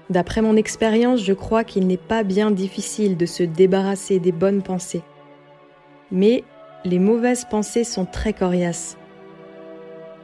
D'après 0.10 0.42
mon 0.42 0.56
expérience, 0.56 1.24
je 1.24 1.34
crois 1.34 1.64
qu'il 1.64 1.86
n'est 1.86 1.98
pas 1.98 2.24
bien 2.24 2.50
difficile 2.50 3.16
de 3.16 3.28
se 3.28 3.44
débarrasser 3.44 4.20
des 4.20 4.32
bonnes 4.32 4.64
pensées. 4.64 5.04
Mais 6.12 6.44
les 6.84 6.98
mauvaises 6.98 7.46
pensées 7.46 7.84
sont 7.84 8.06
très 8.06 8.34
coriaces. 8.34 8.98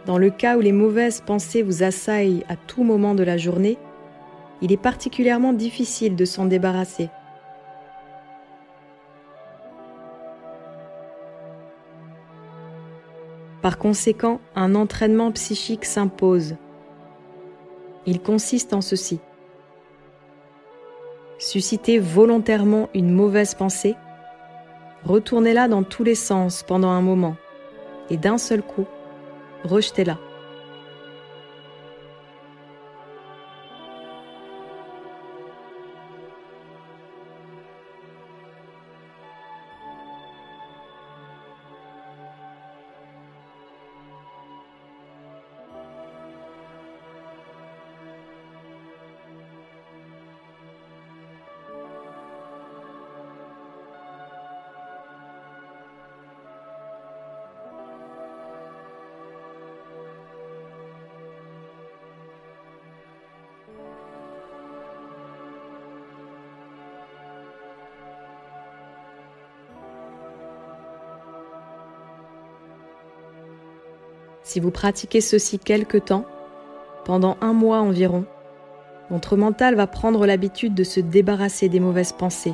Dans 0.08 0.18
le 0.18 0.32
cas 0.32 0.58
où 0.58 0.62
les 0.62 0.72
mauvaises 0.72 1.22
pensées 1.22 1.62
vous 1.62 1.84
assaillent 1.84 2.44
à 2.50 2.56
tout 2.56 2.84
moment 2.84 3.14
de 3.14 3.24
la 3.24 3.38
journée, 3.38 3.78
il 4.62 4.72
est 4.72 4.78
particulièrement 4.78 5.54
difficile 5.54 6.16
de 6.16 6.26
s'en 6.26 6.46
débarrasser. 6.46 7.10
Par 13.62 13.78
conséquent, 13.78 14.40
un 14.56 14.76
entraînement 14.76 15.32
psychique 15.32 15.86
s'impose. 15.86 16.56
Il 18.06 18.22
consiste 18.22 18.74
en 18.74 18.82
ceci. 18.82 19.20
Suscitez 21.56 22.00
volontairement 22.00 22.90
une 22.94 23.14
mauvaise 23.14 23.56
pensée, 23.56 23.96
retournez-la 25.06 25.70
dans 25.70 25.84
tous 25.84 26.04
les 26.04 26.14
sens 26.14 26.64
pendant 26.64 26.90
un 26.90 27.00
moment 27.00 27.38
et 28.10 28.18
d'un 28.18 28.38
seul 28.38 28.62
coup, 28.62 28.86
rejetez-la. 29.64 30.18
Si 74.56 74.62
vous 74.62 74.72
pratiquez 74.72 75.20
ceci 75.20 75.60
quelque 75.60 75.98
temps, 75.98 76.24
pendant 77.04 77.36
un 77.42 77.52
mois 77.52 77.80
environ, 77.80 78.24
votre 79.10 79.36
mental 79.36 79.76
va 79.76 79.86
prendre 79.86 80.26
l'habitude 80.26 80.74
de 80.74 80.86
se 80.86 81.02
débarrasser 81.02 81.68
des 81.68 81.82
mauvaises 81.82 82.14
pensées 82.14 82.54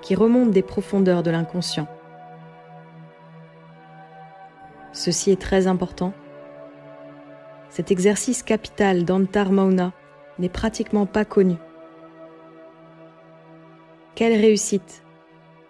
qui 0.00 0.14
remontent 0.14 0.52
des 0.52 0.62
profondeurs 0.62 1.22
de 1.22 1.30
l'inconscient. 1.30 1.86
Ceci 4.94 5.32
est 5.32 5.38
très 5.38 5.66
important. 5.66 6.14
Cet 7.68 7.90
exercice 7.90 8.42
capital 8.42 9.04
d'Antar 9.04 9.52
Mauna 9.52 9.92
n'est 10.38 10.48
pratiquement 10.48 11.04
pas 11.04 11.26
connu. 11.26 11.56
Quelle 14.14 14.40
réussite 14.40 15.04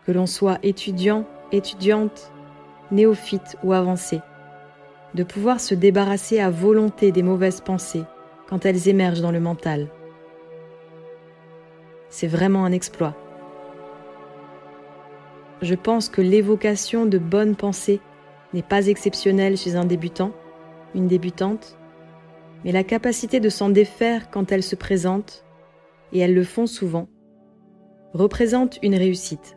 que 0.07 0.13
l'on 0.13 0.27
soit 0.27 0.61
étudiant, 0.63 1.25
étudiante, 1.51 2.31
néophyte 2.93 3.57
ou 3.65 3.73
avancé 3.73 4.21
de 5.15 5.23
pouvoir 5.23 5.61
se 5.61 5.75
débarrasser 5.75 6.41
à 6.41 6.51
volonté 6.51 7.13
des 7.13 7.23
mauvaises 7.23 7.61
pensées 7.61 8.05
quand 8.49 8.67
elles 8.67 8.89
émergent 8.89 9.21
dans 9.21 9.31
le 9.31 9.41
mental. 9.41 9.89
C'est 12.09 12.27
vraiment 12.27 12.65
un 12.65 12.73
exploit. 12.73 13.17
Je 15.63 15.75
pense 15.75 16.09
que 16.09 16.21
l'évocation 16.21 17.07
de 17.07 17.19
bonnes 17.19 17.57
pensées 17.57 18.01
n'est 18.53 18.63
pas 18.63 18.87
exceptionnelle 18.87 19.57
chez 19.57 19.77
un 19.77 19.85
débutant, 19.85 20.33
une 20.95 21.09
débutante, 21.09 21.79
mais 22.65 22.73
la 22.73 22.85
capacité 22.85 23.41
de 23.41 23.49
s'en 23.49 23.69
défaire 23.69 24.31
quand 24.31 24.53
elles 24.53 24.63
se 24.63 24.77
présentent, 24.77 25.45
et 26.13 26.21
elles 26.21 26.35
le 26.35 26.45
font 26.45 26.67
souvent, 26.67 27.09
représente 28.13 28.79
une 28.83 28.95
réussite. 28.95 29.57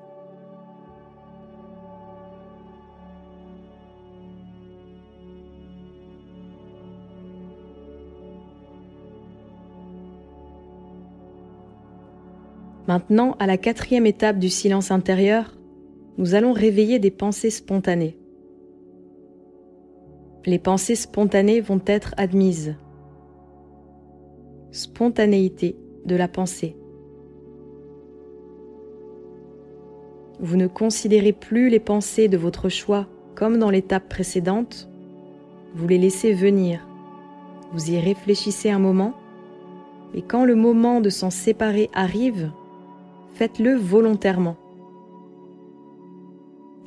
Maintenant, 12.87 13.35
à 13.39 13.47
la 13.47 13.57
quatrième 13.57 14.05
étape 14.05 14.39
du 14.39 14.49
silence 14.49 14.91
intérieur, 14.91 15.57
nous 16.17 16.35
allons 16.35 16.53
réveiller 16.53 16.99
des 16.99 17.11
pensées 17.11 17.49
spontanées. 17.49 18.17
Les 20.45 20.59
pensées 20.59 20.95
spontanées 20.95 21.59
vont 21.59 21.81
être 21.85 22.13
admises. 22.15 22.75
Spontanéité 24.71 25.75
de 26.05 26.15
la 26.15 26.29
pensée. 26.29 26.77
Vous 30.39 30.55
ne 30.55 30.67
considérez 30.67 31.33
plus 31.33 31.69
les 31.69 31.79
pensées 31.79 32.29
de 32.29 32.37
votre 32.37 32.69
choix 32.69 33.07
comme 33.35 33.57
dans 33.57 33.69
l'étape 33.69 34.07
précédente, 34.07 34.89
vous 35.75 35.87
les 35.87 35.97
laissez 35.97 36.33
venir. 36.33 36.87
Vous 37.73 37.91
y 37.91 37.99
réfléchissez 37.99 38.71
un 38.71 38.79
moment, 38.79 39.13
et 40.15 40.21
quand 40.21 40.45
le 40.45 40.55
moment 40.55 41.01
de 41.01 41.09
s'en 41.09 41.29
séparer 41.29 41.89
arrive, 41.93 42.51
faites-le 43.37 43.75
volontairement. 43.75 44.57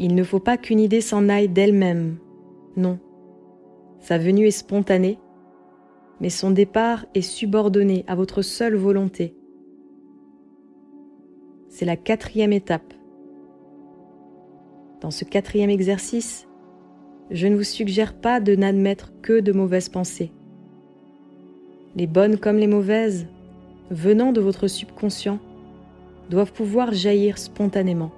Il 0.00 0.16
ne 0.16 0.24
faut 0.24 0.40
pas 0.40 0.56
qu'une 0.56 0.80
idée 0.80 1.00
s'en 1.00 1.28
aille 1.28 1.48
d'elle-même, 1.48 2.16
non. 2.76 2.98
Sa 4.00 4.18
venue 4.18 4.48
est 4.48 4.50
spontanée, 4.50 5.20
mais 6.20 6.28
son 6.28 6.50
départ 6.50 7.06
est 7.14 7.22
subordonné 7.22 8.04
à 8.08 8.16
votre 8.16 8.42
seule 8.42 8.74
volonté. 8.74 9.36
C'est 11.68 11.84
la 11.84 11.96
quatrième 11.96 12.52
étape. 12.52 12.94
Dans 15.02 15.12
ce 15.12 15.24
quatrième 15.24 15.70
exercice, 15.70 16.48
je 17.30 17.46
ne 17.46 17.54
vous 17.54 17.62
suggère 17.62 18.12
pas 18.12 18.40
de 18.40 18.56
n'admettre 18.56 19.12
que 19.22 19.38
de 19.38 19.52
mauvaises 19.52 19.88
pensées. 19.88 20.32
Les 21.94 22.08
bonnes 22.08 22.38
comme 22.38 22.56
les 22.56 22.66
mauvaises, 22.66 23.28
venant 23.92 24.32
de 24.32 24.40
votre 24.40 24.66
subconscient, 24.66 25.38
doivent 26.30 26.52
pouvoir 26.52 26.92
jaillir 26.94 27.36
spontanément. 27.36 28.12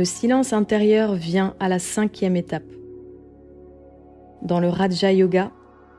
Le 0.00 0.06
silence 0.06 0.54
intérieur 0.54 1.14
vient 1.14 1.54
à 1.60 1.68
la 1.68 1.78
cinquième 1.78 2.34
étape. 2.34 2.64
Dans 4.40 4.58
le 4.58 4.70
Raja 4.70 5.12
Yoga, 5.12 5.50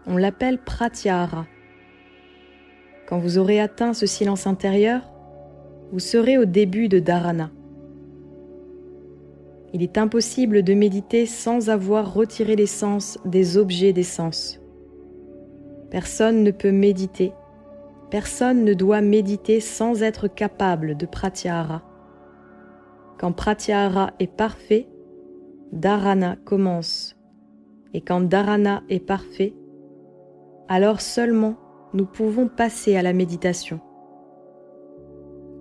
on 0.07 0.17
l'appelle 0.17 0.57
Pratyahara. 0.57 1.45
Quand 3.07 3.19
vous 3.19 3.37
aurez 3.37 3.59
atteint 3.59 3.93
ce 3.93 4.07
silence 4.07 4.47
intérieur, 4.47 5.03
vous 5.91 5.99
serez 5.99 6.39
au 6.39 6.45
début 6.45 6.89
de 6.89 6.97
Dharana. 6.97 7.51
Il 9.71 9.83
est 9.83 9.99
impossible 9.99 10.63
de 10.63 10.73
méditer 10.73 11.27
sans 11.27 11.69
avoir 11.69 12.11
retiré 12.11 12.55
l'essence 12.55 13.19
des 13.23 13.55
objets 13.55 13.93
des 13.93 14.01
sens. 14.01 14.59
Personne 15.91 16.41
ne 16.41 16.49
peut 16.49 16.71
méditer, 16.71 17.33
personne 18.09 18.65
ne 18.65 18.73
doit 18.73 19.01
méditer 19.01 19.59
sans 19.59 20.01
être 20.01 20.27
capable 20.27 20.97
de 20.97 21.05
Pratyahara. 21.05 21.83
Quand 23.21 23.33
Pratyahara 23.33 24.13
est 24.17 24.35
parfait, 24.35 24.87
Dharana 25.71 26.37
commence. 26.43 27.15
Et 27.93 28.01
quand 28.01 28.21
Dharana 28.21 28.81
est 28.89 28.99
parfait, 28.99 29.53
alors 30.67 31.01
seulement 31.01 31.55
nous 31.93 32.07
pouvons 32.07 32.47
passer 32.47 32.95
à 32.95 33.03
la 33.03 33.13
méditation. 33.13 33.79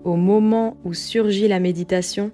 Au 0.04 0.16
moment 0.16 0.78
où 0.86 0.94
surgit 0.94 1.48
la 1.48 1.60
méditation, 1.60 2.30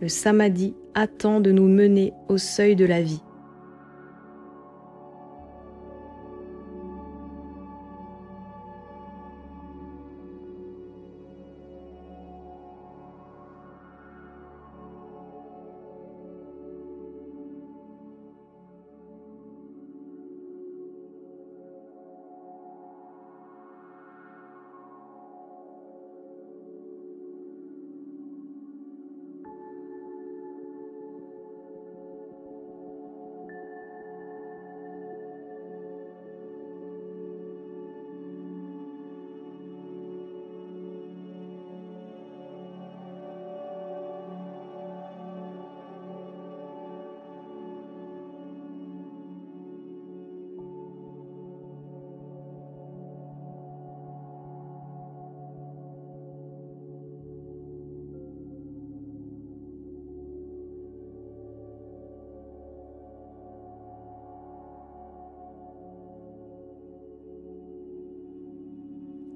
le 0.00 0.08
samadhi 0.08 0.74
attend 0.94 1.38
de 1.38 1.52
nous 1.52 1.68
mener 1.68 2.12
au 2.28 2.36
seuil 2.36 2.74
de 2.74 2.84
la 2.84 3.00
vie. 3.00 3.22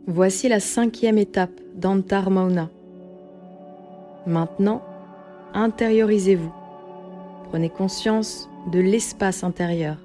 Voici 0.09 0.49
la 0.49 0.61
cinquième 0.61 1.19
étape 1.19 1.61
d'Antar 1.75 2.31
Mauna. 2.31 2.71
Maintenant, 4.25 4.81
intériorisez-vous. 5.53 6.53
Prenez 7.49 7.69
conscience 7.71 8.49
de 8.71 8.79
l'espace 8.79 9.43
intérieur. 9.43 9.97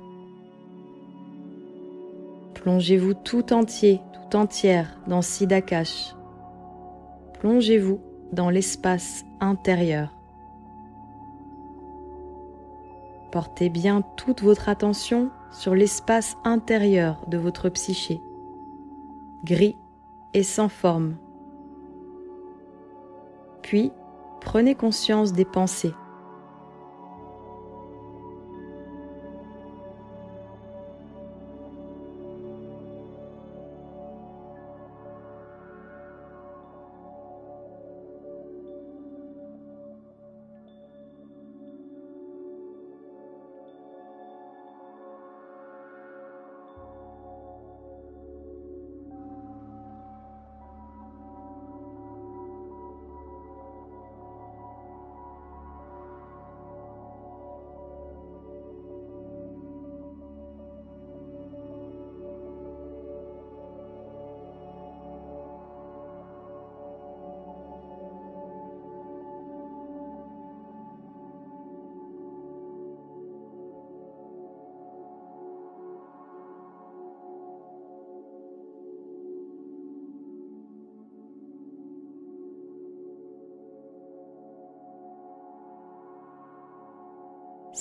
Plongez-vous 2.55 3.13
tout 3.13 3.53
entier, 3.53 3.99
tout 4.11 4.35
entière 4.35 4.99
dans 5.05 5.21
Siddhakash. 5.21 6.15
Plongez-vous 7.39 8.01
dans 8.33 8.49
l'espace 8.49 9.23
intérieur. 9.39 10.15
Portez 13.31 13.69
bien 13.69 14.01
toute 14.17 14.41
votre 14.41 14.67
attention 14.67 15.29
sur 15.51 15.75
l'espace 15.75 16.37
intérieur 16.43 17.23
de 17.27 17.37
votre 17.37 17.69
psyché, 17.69 18.19
gris 19.43 19.75
et 20.33 20.43
sans 20.43 20.69
forme. 20.69 21.15
Puis, 23.61 23.91
prenez 24.39 24.75
conscience 24.75 25.33
des 25.33 25.45
pensées. 25.45 25.93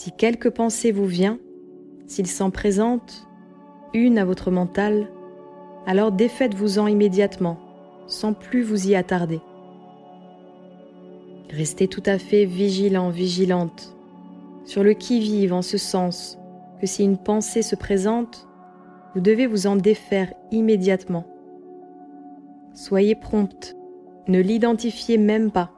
Si 0.00 0.12
quelque 0.12 0.48
pensée 0.48 0.92
vous 0.92 1.04
vient, 1.04 1.38
s'il 2.06 2.26
s'en 2.26 2.50
présente 2.50 3.28
une 3.92 4.16
à 4.16 4.24
votre 4.24 4.50
mental, 4.50 5.10
alors 5.86 6.10
défaites-vous-en 6.10 6.86
immédiatement, 6.86 7.58
sans 8.06 8.32
plus 8.32 8.62
vous 8.62 8.88
y 8.88 8.94
attarder. 8.94 9.40
Restez 11.50 11.86
tout 11.86 12.02
à 12.06 12.16
fait 12.16 12.46
vigilant, 12.46 13.10
vigilante, 13.10 13.94
sur 14.64 14.82
le 14.82 14.94
qui-vive 14.94 15.52
en 15.52 15.60
ce 15.60 15.76
sens 15.76 16.38
que 16.80 16.86
si 16.86 17.04
une 17.04 17.18
pensée 17.18 17.60
se 17.60 17.76
présente, 17.76 18.48
vous 19.14 19.20
devez 19.20 19.46
vous 19.46 19.66
en 19.66 19.76
défaire 19.76 20.32
immédiatement. 20.50 21.26
Soyez 22.72 23.16
prompte, 23.16 23.76
ne 24.28 24.40
l'identifiez 24.40 25.18
même 25.18 25.50
pas. 25.50 25.72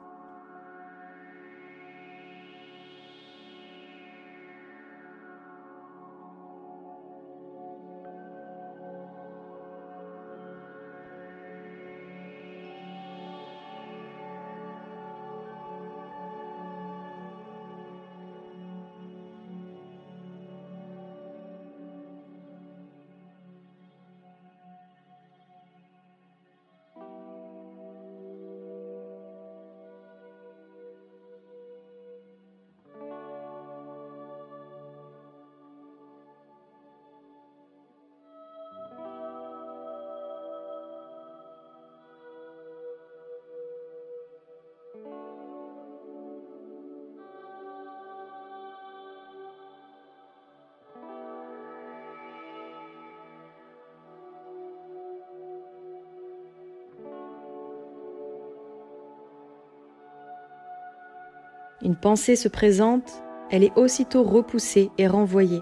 Une 61.83 61.95
pensée 61.95 62.37
se 62.37 62.47
présente, 62.47 63.11
elle 63.51 63.63
est 63.63 63.77
aussitôt 63.77 64.23
repoussée 64.23 64.89
et 64.97 65.05
renvoyée. 65.05 65.61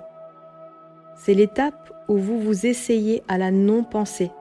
C'est 1.16 1.34
l'étape 1.34 1.92
où 2.08 2.18
vous 2.18 2.40
vous 2.40 2.68
essayez 2.68 3.24
à 3.28 3.40
la 3.40 3.50
non-pensée. 3.50 4.32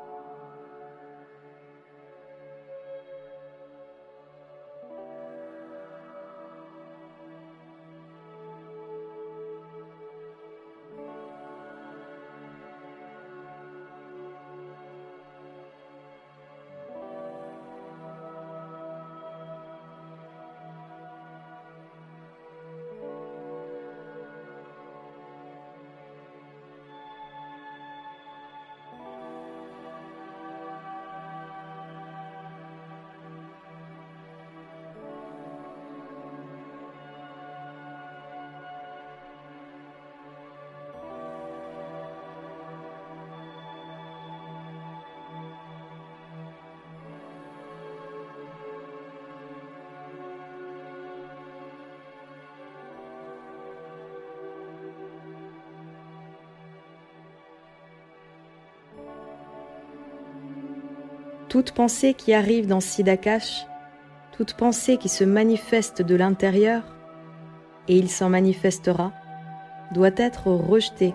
Toute 61.51 61.73
pensée 61.73 62.15
qui 62.15 62.33
arrive 62.33 62.69
dans 62.69 62.79
Siddhakash, 62.79 63.67
toute 64.31 64.55
pensée 64.55 64.99
qui 64.99 65.09
se 65.09 65.25
manifeste 65.25 66.01
de 66.01 66.15
l'intérieur, 66.15 66.85
et 67.89 67.97
il 67.97 68.09
s'en 68.09 68.31
manifestera, 68.31 69.13
doit 69.93 70.13
être 70.17 70.47
rejetée 70.47 71.13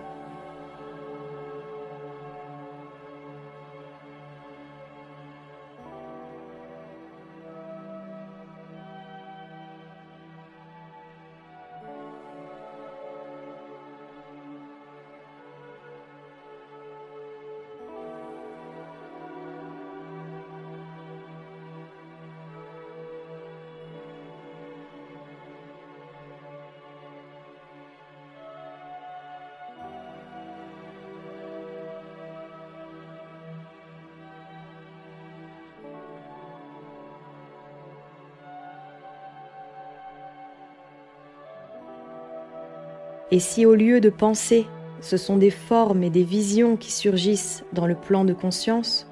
Et 43.36 43.38
si 43.38 43.66
au 43.66 43.74
lieu 43.74 44.00
de 44.00 44.08
penser, 44.08 44.64
ce 45.02 45.18
sont 45.18 45.36
des 45.36 45.50
formes 45.50 46.02
et 46.02 46.08
des 46.08 46.22
visions 46.22 46.78
qui 46.78 46.90
surgissent 46.90 47.64
dans 47.74 47.86
le 47.86 47.94
plan 47.94 48.24
de 48.24 48.32
conscience, 48.32 49.06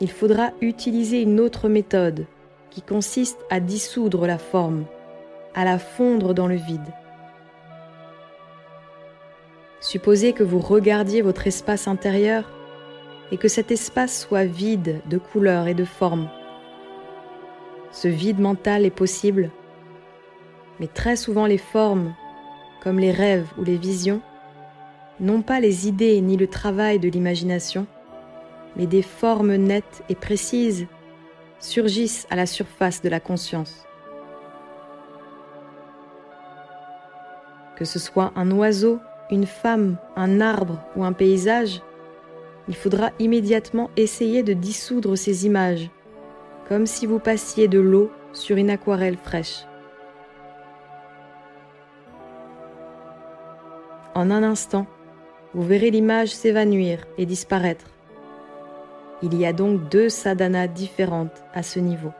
il 0.00 0.10
faudra 0.10 0.50
utiliser 0.60 1.22
une 1.22 1.40
autre 1.40 1.70
méthode 1.70 2.26
qui 2.68 2.82
consiste 2.82 3.38
à 3.48 3.60
dissoudre 3.60 4.26
la 4.26 4.36
forme, 4.36 4.84
à 5.54 5.64
la 5.64 5.78
fondre 5.78 6.34
dans 6.34 6.46
le 6.46 6.56
vide. 6.56 6.92
Supposez 9.80 10.34
que 10.34 10.44
vous 10.44 10.58
regardiez 10.58 11.22
votre 11.22 11.46
espace 11.46 11.88
intérieur 11.88 12.52
et 13.32 13.38
que 13.38 13.48
cet 13.48 13.70
espace 13.70 14.20
soit 14.20 14.44
vide 14.44 15.00
de 15.08 15.16
couleurs 15.16 15.68
et 15.68 15.74
de 15.74 15.86
formes. 15.86 16.28
Ce 17.92 18.08
vide 18.08 18.40
mental 18.40 18.84
est 18.84 18.90
possible, 18.90 19.50
mais 20.80 20.86
très 20.86 21.16
souvent 21.16 21.46
les 21.46 21.56
formes, 21.56 22.14
comme 22.84 22.98
les 22.98 23.10
rêves 23.10 23.48
ou 23.58 23.64
les 23.64 23.78
visions, 23.78 24.20
n'ont 25.18 25.40
pas 25.40 25.58
les 25.58 25.88
idées 25.88 26.20
ni 26.20 26.36
le 26.36 26.46
travail 26.46 26.98
de 26.98 27.08
l'imagination, 27.08 27.86
mais 28.76 28.86
des 28.86 29.00
formes 29.00 29.56
nettes 29.56 30.02
et 30.10 30.14
précises 30.14 30.86
surgissent 31.60 32.26
à 32.28 32.36
la 32.36 32.44
surface 32.44 33.00
de 33.00 33.08
la 33.08 33.20
conscience. 33.20 33.86
Que 37.76 37.86
ce 37.86 37.98
soit 37.98 38.32
un 38.36 38.50
oiseau, 38.50 39.00
une 39.30 39.46
femme, 39.46 39.96
un 40.14 40.42
arbre 40.42 40.78
ou 40.94 41.04
un 41.04 41.14
paysage, 41.14 41.80
il 42.68 42.76
faudra 42.76 43.10
immédiatement 43.18 43.90
essayer 43.96 44.42
de 44.42 44.52
dissoudre 44.52 45.16
ces 45.16 45.46
images, 45.46 45.90
comme 46.68 46.86
si 46.86 47.06
vous 47.06 47.18
passiez 47.18 47.66
de 47.66 47.80
l'eau 47.80 48.10
sur 48.32 48.56
une 48.56 48.70
aquarelle 48.70 49.16
fraîche. 49.16 49.64
En 54.14 54.30
un 54.30 54.44
instant, 54.44 54.86
vous 55.54 55.64
verrez 55.64 55.90
l'image 55.90 56.28
s'évanouir 56.28 57.04
et 57.18 57.26
disparaître. 57.26 57.86
Il 59.22 59.34
y 59.36 59.44
a 59.44 59.52
donc 59.52 59.88
deux 59.88 60.08
sadhanas 60.08 60.68
différentes 60.68 61.42
à 61.52 61.62
ce 61.62 61.80
niveau. 61.80 62.12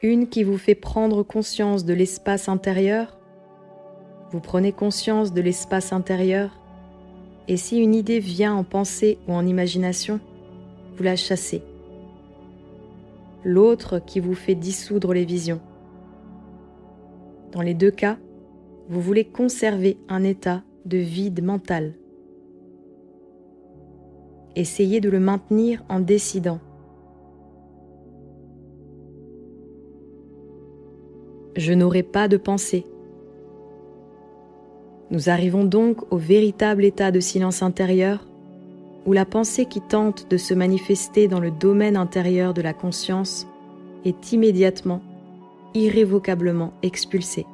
Une 0.00 0.28
qui 0.28 0.44
vous 0.44 0.58
fait 0.58 0.76
prendre 0.76 1.22
conscience 1.22 1.84
de 1.84 1.92
l'espace 1.92 2.48
intérieur, 2.48 3.18
vous 4.30 4.40
prenez 4.40 4.72
conscience 4.72 5.32
de 5.32 5.40
l'espace 5.40 5.92
intérieur, 5.92 6.60
et 7.48 7.56
si 7.56 7.78
une 7.78 7.94
idée 7.94 8.20
vient 8.20 8.54
en 8.54 8.62
pensée 8.62 9.18
ou 9.26 9.32
en 9.32 9.46
imagination, 9.46 10.20
vous 10.96 11.02
la 11.02 11.16
chassez. 11.16 11.62
L'autre 13.44 13.98
qui 13.98 14.20
vous 14.20 14.34
fait 14.34 14.54
dissoudre 14.54 15.14
les 15.14 15.24
visions. 15.24 15.60
Dans 17.52 17.62
les 17.62 17.74
deux 17.74 17.90
cas, 17.90 18.18
vous 18.88 19.00
voulez 19.00 19.24
conserver 19.24 19.98
un 20.08 20.22
état 20.22 20.62
de 20.84 20.98
vide 20.98 21.42
mental. 21.42 21.94
Essayez 24.54 25.00
de 25.00 25.08
le 25.08 25.20
maintenir 25.20 25.82
en 25.88 26.00
décidant 26.00 26.60
je 31.58 31.72
n'aurai 31.72 32.02
pas 32.02 32.28
de 32.28 32.36
pensée. 32.36 32.84
Nous 35.10 35.28
arrivons 35.28 35.64
donc 35.64 36.10
au 36.12 36.16
véritable 36.16 36.84
état 36.84 37.10
de 37.10 37.20
silence 37.20 37.62
intérieur 37.62 38.26
où 39.06 39.12
la 39.12 39.24
pensée 39.24 39.66
qui 39.66 39.80
tente 39.80 40.30
de 40.30 40.36
se 40.36 40.54
manifester 40.54 41.28
dans 41.28 41.40
le 41.40 41.50
domaine 41.50 41.96
intérieur 41.96 42.54
de 42.54 42.62
la 42.62 42.74
conscience 42.74 43.46
est 44.04 44.32
immédiatement, 44.32 45.02
irrévocablement 45.74 46.72
expulsée. 46.82 47.46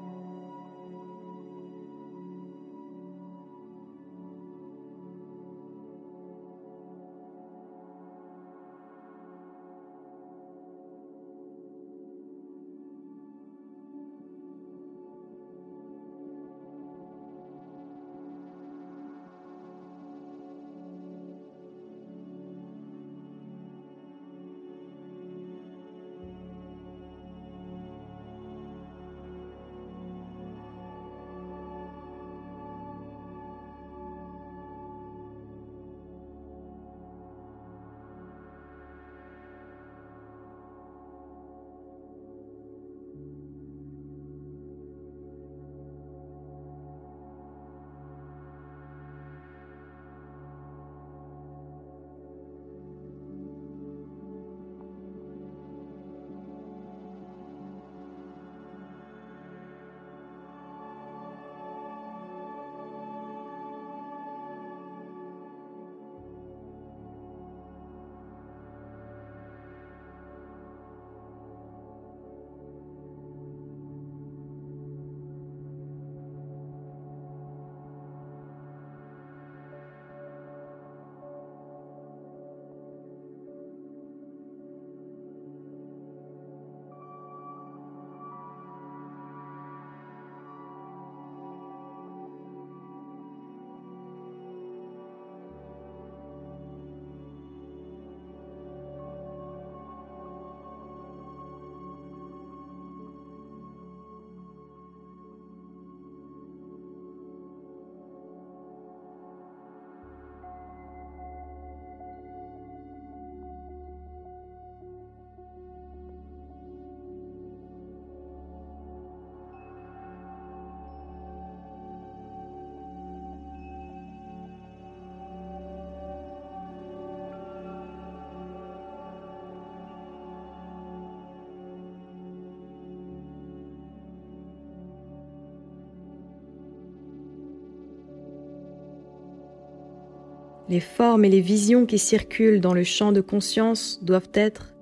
Les 140.69 140.81
formes 140.81 141.25
et 141.25 141.29
les 141.29 141.43
visions 141.43 141.85
qui 141.85 141.99
circulent 141.99 142.61
dans 142.61 142.73
le 142.73 142.85
champ 142.85 143.13
de 143.13 143.21
conscience 143.21 144.03
doivent 144.03 144.31
être, 144.33 144.75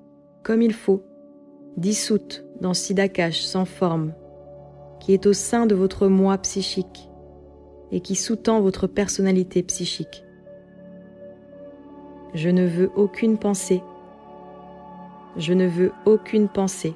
comme 0.44 0.62
il 0.62 0.72
faut, 0.72 1.02
dissoutes 1.76 2.44
dans 2.60 2.74
Siddhakash 2.74 3.40
sans 3.40 3.64
forme, 3.64 4.12
qui 5.00 5.12
est 5.12 5.26
au 5.26 5.32
sein 5.32 5.66
de 5.66 5.74
votre 5.74 6.06
moi 6.06 6.38
psychique 6.38 7.08
et 7.90 8.00
qui 8.00 8.14
sous-tend 8.14 8.60
votre 8.60 8.86
personnalité 8.86 9.62
psychique. 9.64 10.24
Je 12.34 12.48
ne 12.48 12.64
veux 12.64 12.90
aucune 12.94 13.36
pensée. 13.36 13.82
Je 15.36 15.52
ne 15.52 15.66
veux 15.66 15.92
aucune 16.06 16.48
pensée. 16.48 16.94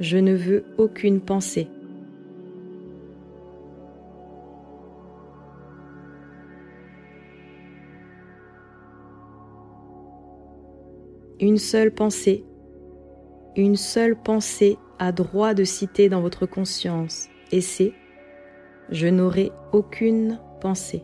Je 0.00 0.18
ne 0.18 0.34
veux 0.34 0.64
aucune 0.78 1.20
pensée. 1.20 1.68
Une 11.40 11.58
seule 11.58 11.92
pensée, 11.92 12.44
une 13.54 13.76
seule 13.76 14.20
pensée 14.20 14.76
a 14.98 15.12
droit 15.12 15.54
de 15.54 15.62
citer 15.62 16.08
dans 16.08 16.20
votre 16.20 16.46
conscience, 16.46 17.28
et 17.52 17.60
c'est⁇ 17.60 17.84
Je 18.90 19.06
n'aurai 19.06 19.52
aucune 19.72 20.40
pensée⁇ 20.60 20.98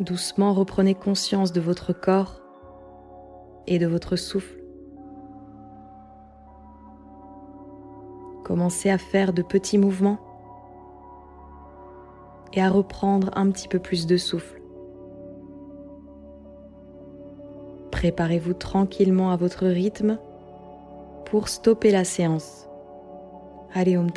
Doucement 0.00 0.54
reprenez 0.54 0.94
conscience 0.94 1.52
de 1.52 1.60
votre 1.60 1.92
corps 1.92 2.40
et 3.66 3.78
de 3.78 3.86
votre 3.86 4.16
souffle. 4.16 4.58
Commencez 8.44 8.88
à 8.88 8.96
faire 8.96 9.34
de 9.34 9.42
petits 9.42 9.76
mouvements 9.76 10.18
et 12.54 12.62
à 12.62 12.70
reprendre 12.70 13.30
un 13.34 13.50
petit 13.50 13.68
peu 13.68 13.78
plus 13.78 14.06
de 14.06 14.16
souffle. 14.16 14.62
Préparez-vous 17.90 18.54
tranquillement 18.54 19.30
à 19.30 19.36
votre 19.36 19.66
rythme 19.66 20.18
pour 21.26 21.48
stopper 21.48 21.90
la 21.90 22.04
séance. 22.04 22.66
Allez, 23.74 23.98
Om. 23.98 24.08